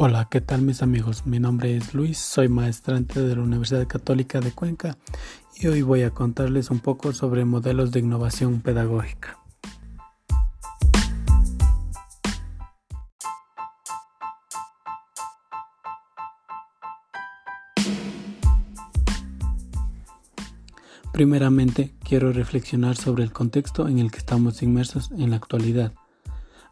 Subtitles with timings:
[0.00, 1.26] Hola, ¿qué tal mis amigos?
[1.26, 4.96] Mi nombre es Luis, soy maestrante de la Universidad Católica de Cuenca
[5.56, 9.40] y hoy voy a contarles un poco sobre modelos de innovación pedagógica.
[21.12, 25.92] Primeramente, quiero reflexionar sobre el contexto en el que estamos inmersos en la actualidad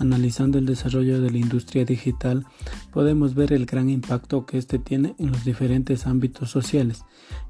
[0.00, 2.46] Analizando el desarrollo de la industria digital,
[2.90, 7.04] podemos ver el gran impacto que éste tiene en los diferentes ámbitos sociales,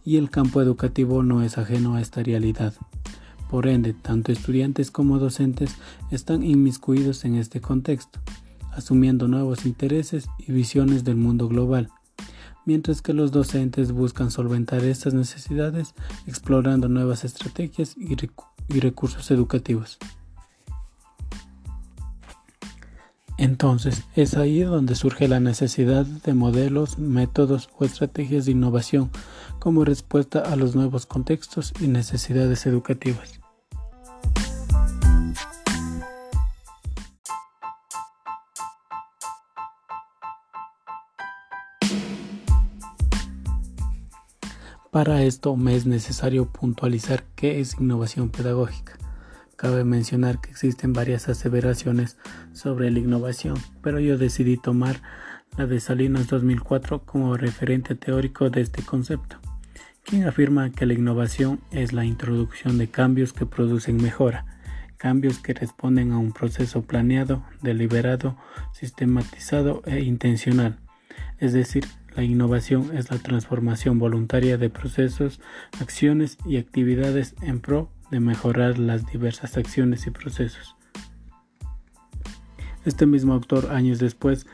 [0.05, 2.75] y el campo educativo no es ajeno a esta realidad.
[3.49, 5.77] Por ende, tanto estudiantes como docentes
[6.11, 8.19] están inmiscuidos en este contexto,
[8.73, 11.89] asumiendo nuevos intereses y visiones del mundo global,
[12.67, 15.95] mientras que los docentes buscan solventar estas necesidades
[16.27, 18.17] explorando nuevas estrategias y,
[18.81, 19.99] recursos educativos.
[23.41, 29.11] Entonces, es ahí donde surge la necesidad de modelos, métodos o estrategias de innovación
[29.59, 33.41] como respuesta a los nuevos contextos y necesidades educativas.
[44.91, 48.99] Para esto me es necesario puntualizar qué es innovación pedagógica.
[49.61, 52.17] Cabe mencionar que existen varias aseveraciones
[52.55, 55.03] sobre la innovación, pero yo decidí tomar
[55.59, 59.37] la de Salinas 2004 como referente teórico de este concepto,
[60.03, 64.47] quien afirma que la innovación es la introducción de cambios que producen mejora,
[64.97, 68.39] cambios que responden a un proceso planeado, deliberado,
[68.73, 70.79] sistematizado e intencional.
[71.39, 71.85] Es decir,
[72.17, 75.39] la innovación es la transformación voluntaria de procesos,
[75.83, 80.77] acciones y actividades en pro de mejorar las diversas acciones y procesos.
[82.85, 84.47] Este mismo autor, años después,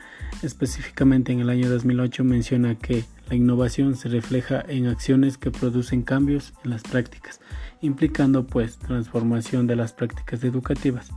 [0.43, 6.03] específicamente en el año 2008, menciona que la innovación se refleja en acciones que producen
[6.03, 7.41] cambios en las prácticas,
[7.83, 11.11] implicando pues transformación de las prácticas educativas.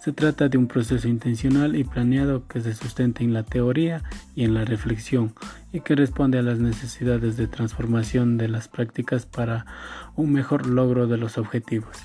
[0.00, 4.02] Se trata de un proceso intencional y planeado que se sustenta en la teoría
[4.34, 5.34] y en la reflexión
[5.74, 9.66] y que responde a las necesidades de transformación de las prácticas para
[10.16, 11.98] un mejor logro de los objetivos.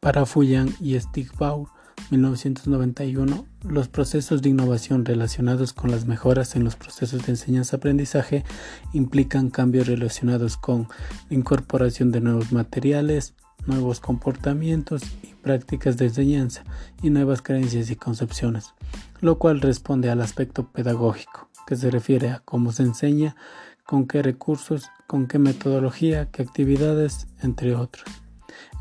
[0.00, 1.68] Para Fuyan y Stigbauer,
[2.10, 8.44] 1991, los procesos de innovación relacionados con las mejoras en los procesos de enseñanza-aprendizaje
[8.92, 10.88] implican cambios relacionados con
[11.30, 13.34] la incorporación de nuevos materiales,
[13.66, 16.64] nuevos comportamientos y prácticas de enseñanza
[17.02, 18.74] y nuevas creencias y concepciones,
[19.20, 23.36] lo cual responde al aspecto pedagógico, que se refiere a cómo se enseña,
[23.84, 28.04] con qué recursos, con qué metodología, qué actividades, entre otros.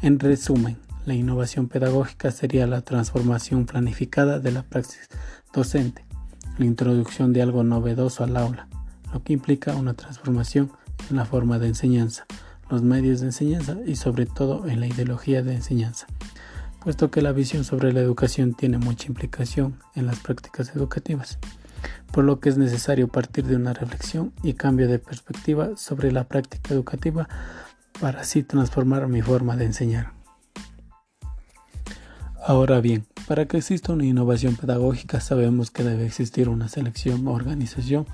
[0.01, 5.09] En resumen, la innovación pedagógica sería la transformación planificada de la praxis
[5.53, 6.05] docente,
[6.57, 8.67] la introducción de algo novedoso al aula,
[9.11, 10.71] lo que implica una transformación
[11.09, 12.25] en la forma de enseñanza,
[12.71, 16.07] los medios de enseñanza y sobre todo en la ideología de enseñanza,
[16.83, 21.37] puesto que la visión sobre la educación tiene mucha implicación en las prácticas educativas,
[22.11, 26.23] por lo que es necesario partir de una reflexión y cambio de perspectiva sobre la
[26.23, 27.27] práctica educativa
[27.99, 30.13] para así transformar mi forma de enseñar.
[32.43, 38.07] Ahora bien, para que exista una innovación pedagógica sabemos que debe existir una selección, organización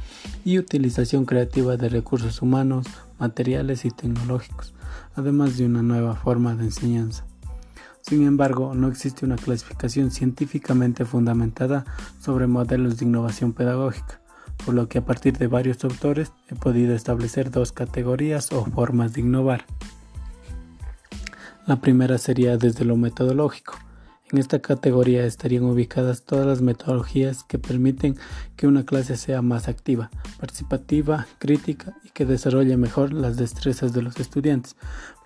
[0.44, 2.88] y utilización creativa de recursos humanos,
[3.20, 4.74] materiales y tecnológicos,
[5.16, 7.26] además de una nueva forma de enseñanza.
[8.02, 11.86] Sin embargo, no existe una clasificación científicamente fundamentada
[12.22, 14.22] sobre modelos de innovación pedagógica,
[14.66, 19.14] por lo que a partir de varios autores he podido establecer dos categorías o formas
[19.14, 19.66] de innovar.
[21.66, 23.78] La primera sería desde lo metodológico,
[24.32, 28.16] en esta categoría estarían ubicadas todas las metodologías que permiten
[28.56, 34.02] que una clase sea más activa, participativa, crítica y que desarrolle mejor las destrezas de
[34.02, 34.76] los estudiantes.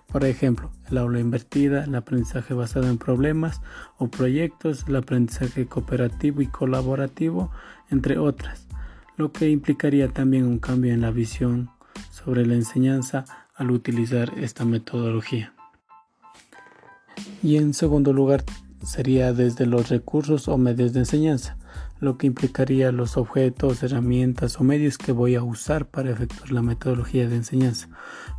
[0.06, 3.60] Por ejemplo, el aula invertida, el aprendizaje basado en problemas
[3.98, 7.50] o proyectos, el aprendizaje cooperativo y colaborativo,
[7.90, 8.66] entre otras,
[9.16, 11.70] lo que implicaría también un cambio en la visión
[12.10, 13.24] sobre la enseñanza
[13.54, 15.54] al utilizar esta metodología.
[17.42, 18.44] Y en segundo lugar,
[18.84, 21.56] sería desde los recursos o medios de enseñanza,
[22.00, 26.62] lo que implicaría los objetos, herramientas o medios que voy a usar para efectuar la
[26.62, 27.88] metodología de enseñanza.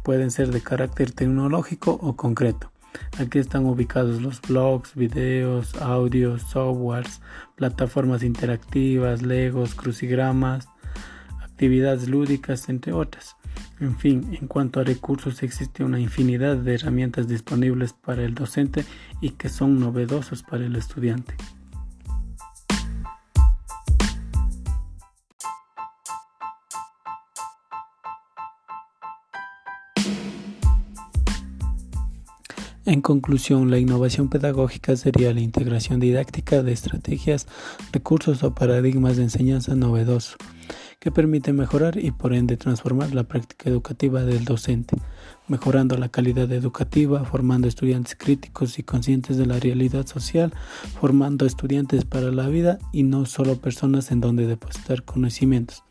[0.03, 2.71] Pueden ser de carácter tecnológico o concreto.
[3.19, 7.21] Aquí están ubicados los blogs, videos, audios, softwares,
[7.55, 10.67] plataformas interactivas, legos, crucigramas,
[11.41, 13.35] actividades lúdicas, entre otras.
[13.83, 18.85] En fin, en cuanto a recursos existe una infinidad de herramientas disponibles para el docente
[19.19, 21.35] y que son novedosos para el estudiante.
[32.85, 37.47] En conclusión, la innovación pedagógica sería la integración didáctica de estrategias,
[37.91, 40.37] recursos o paradigmas de enseñanza novedosos
[41.03, 44.95] que permite mejorar y por ende transformar la práctica educativa del docente,
[45.49, 50.53] mejorando la calidad educativa, formando estudiantes críticos y conscientes de la realidad social,
[51.01, 55.83] formando estudiantes para la vida y no solo personas en donde depositar conocimientos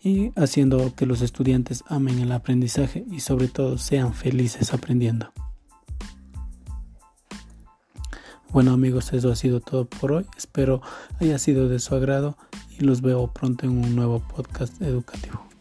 [0.00, 5.32] y haciendo que los estudiantes amen el aprendizaje y sobre todo sean felices aprendiendo.
[8.52, 10.26] Bueno amigos, eso ha sido todo por hoy.
[10.36, 10.82] Espero
[11.18, 12.38] haya sido de su agrado
[12.78, 15.55] y los veo pronto en un nuevo podcast educativo.